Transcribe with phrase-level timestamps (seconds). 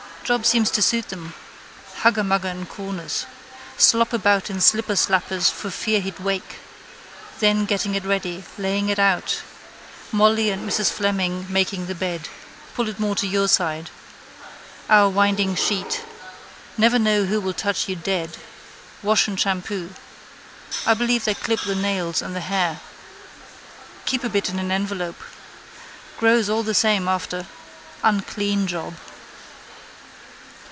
[0.23, 1.33] Job seems to suit them.
[2.03, 3.25] Huggermugger in corners.
[3.77, 6.59] Slop about in slipperslappers for fear he'd wake.
[7.39, 8.41] Then getting it ready.
[8.57, 9.41] Laying it out.
[10.09, 12.29] Molly and Mrs Fleming making the bed.
[12.75, 13.89] Pull it more to your side.
[14.89, 16.01] Our windingsheet.
[16.77, 18.37] Never know who will touch you dead.
[19.03, 19.89] Wash and shampoo.
[20.85, 22.79] I believe they clip the nails and the hair.
[24.05, 25.19] Keep a bit in an envelope.
[26.17, 27.47] Grows all the same after.
[28.01, 28.93] Unclean job.